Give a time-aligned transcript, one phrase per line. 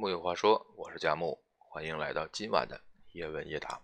[0.00, 2.80] 木有话说，我是佳木，欢迎来到今晚的
[3.14, 3.82] 夜问夜答。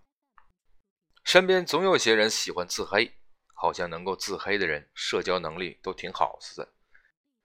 [1.24, 3.12] 身边总有些人喜欢自黑，
[3.52, 6.72] 好像能够自黑的人社交能力都挺好似的。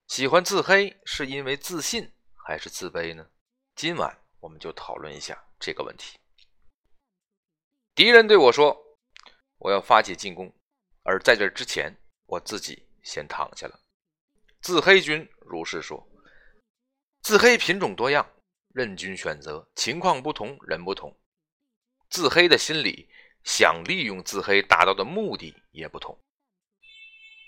[0.05, 2.13] 喜欢自黑是因为自信
[2.45, 3.27] 还是自卑呢？
[3.75, 6.19] 今晚我们就讨论一下这个问题。
[7.95, 8.79] 敌人对我说
[9.57, 10.53] ：“我要发起进攻，
[11.01, 11.91] 而在这之前，
[12.27, 13.79] 我自己先躺下了。”
[14.61, 16.07] 自黑君如是说。
[17.23, 18.31] 自黑品种多样，
[18.73, 19.69] 任君选择。
[19.75, 21.15] 情况不同，人不同，
[22.09, 23.09] 自黑的心理
[23.43, 26.17] 想利用自黑达到的目的也不同。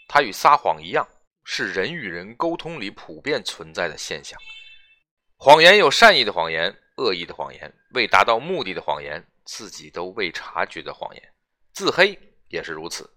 [0.07, 1.07] 它与撒谎一样，
[1.43, 4.39] 是人与人沟通里普遍存在的现象。
[5.37, 11.33] 谎言有善意的谎言，恶意的谎言，未达到目的的谎言，自己都未察觉的谎言。
[11.73, 13.09] 自黑也是如此，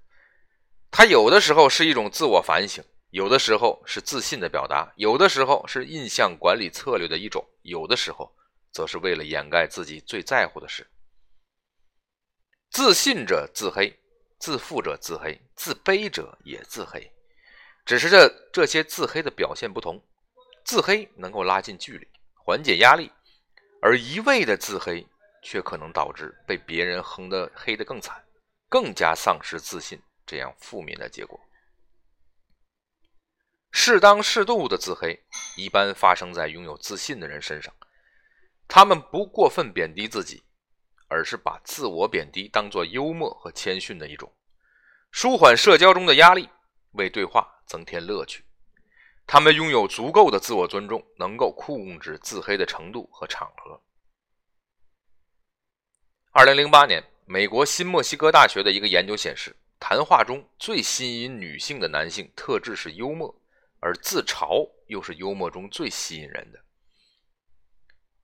[0.90, 2.82] 它有的时候是一种自我反省。
[3.14, 8.28] 有的时候是自信的表达，有的时候是印象管理策略的一种，有的时候
[8.72, 10.84] 则是为了掩盖自己最在乎的事。
[12.72, 13.96] 自信者自黑，
[14.40, 17.08] 自负者自黑，自卑者也自黑，
[17.84, 20.02] 只是这这些自黑的表现不同。
[20.64, 23.08] 自黑能够拉近距离，缓解压力，
[23.80, 25.06] 而一味的自黑
[25.40, 28.20] 却可能导致被别人横得黑得更惨，
[28.68, 31.38] 更加丧失自信，这样负面的结果。
[33.86, 35.22] 适当适度的自黑，
[35.58, 37.70] 一般发生在拥有自信的人身上。
[38.66, 40.42] 他们不过分贬低自己，
[41.06, 44.32] 而是把自我贬低当作幽默和谦逊的一种，
[45.10, 46.48] 舒缓社交中的压力，
[46.92, 48.42] 为对话增添乐趣。
[49.26, 53.78] 他们拥有足够的自我尊重，能够控制自黑的程度和场合。
[56.30, 63.38] 二零零八年，美国新墨西哥大学的一个研究显示，谈话中最吸引女性的男性特质是幽默。
[63.84, 66.58] 而自嘲又是幽默中最吸引人的。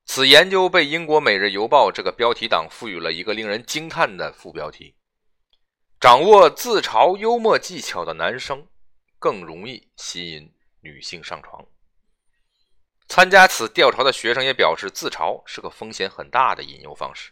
[0.05, 4.95] 此研究被英国《每日邮报》这个标题党赋予了一个令人惊叹的副标题
[6.01, 8.67] ：“掌握自嘲幽默技巧的男生
[9.19, 11.63] 更容易吸引女性上床。”
[13.07, 17.31] 参加此调查的学生也表示，自嘲是个风险很大的引诱方式。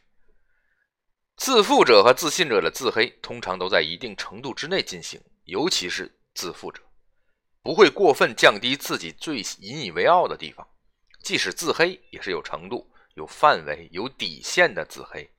[1.35, 6.83] 自负者和自信者的自黑通常都在一定程度之内进行，尤其是自负者。
[7.61, 10.67] 不会过分降低自己最引以为傲的地方，
[11.21, 15.29] 即使自黑也是有程度、有范围、有底线的自黑，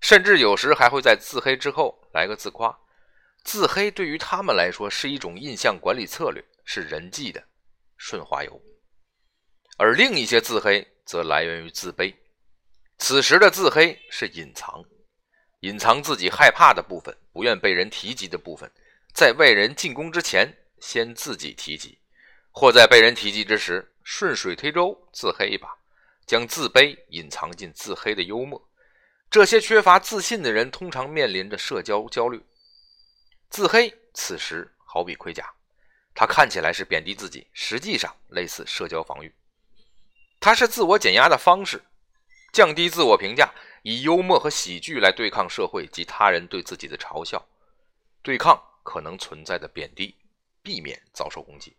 [0.00, 2.76] 甚至有时还会在自黑之后来个自夸。
[3.44, 7.44] 自黑对于他们来说是一种印象管理策略，是人际的
[7.96, 8.60] 顺滑油。
[9.76, 12.14] 而另一些自黑则来源于自卑，
[12.98, 14.82] 此时的自黑是隐藏，
[15.60, 18.70] 隐藏自己害怕的部分，不愿被人提及的部分，
[19.12, 20.56] 在外人进攻之前。
[20.82, 21.96] 先自己提及，
[22.50, 25.68] 或在被人提及之时顺水推舟自黑一把，
[26.26, 28.68] 将自卑隐藏进自黑的幽默。
[29.30, 32.44] 这些缺乏自信的人通常面临着社交焦虑。
[33.48, 35.54] 自黑此时好比盔甲，
[36.16, 39.32] 它看起来是贬低自己，实际上类似社交防御。
[40.40, 41.80] 它是自我减压的方式，
[42.52, 47.46] 降低自我评价，以幽默和喜剧来对抗社会及他人对自己的嘲笑，
[48.20, 50.16] 对抗可能存在的贬低。
[50.62, 51.76] 避免遭受攻击。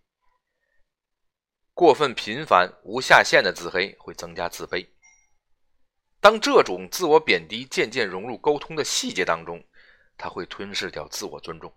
[1.74, 4.88] 过分频繁、无下限的自黑会增加自卑。
[6.20, 9.64] 当这种自我贬低渐渐融入沟通的细节当中，
[10.18, 11.74] 它会吞噬掉自我尊重。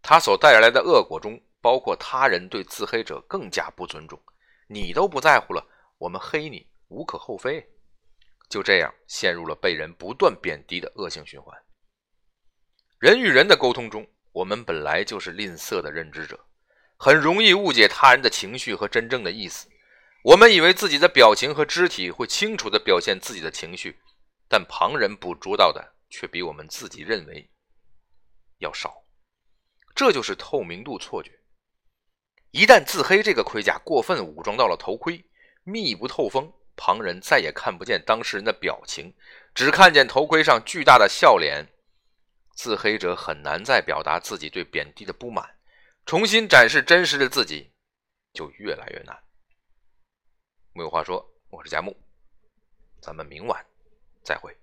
[0.00, 4.22] 它所带来的恶果中包括他人对自黑者更加不尊重。
[4.68, 5.66] 你都不在乎了，
[5.98, 7.68] 我们黑你无可厚非。
[8.48, 11.60] 就这样陷入了被人不断贬低的恶性循环。
[13.00, 14.06] 人与人的沟通中。
[14.36, 16.38] 我们本来就是吝啬的认知者，
[16.98, 19.66] 很容易误解他人的情绪和真正的意思。
[20.22, 23.98] 我们以为自己的表情和肢体会清楚地表现自己的情绪，
[24.46, 27.48] 但旁人捕捉到的却比我们自己认为
[28.58, 28.92] 要少。
[29.94, 31.30] 这就是透明度错觉。
[32.50, 35.24] 一旦自黑这个盔甲过分武装到了头盔，
[35.64, 39.14] 密不透风，旁人再也看不见当事人的表情，
[39.54, 41.66] 只看见头盔上巨大的笑脸。
[42.56, 45.58] 自黑者很难再表达自己对贬低的不满，
[46.06, 47.70] 重新展示真实的自己
[48.32, 49.14] 就越来越难。
[50.72, 51.94] 没有话说，我是佳木，
[53.02, 53.64] 咱们明晚
[54.24, 54.56] 再会。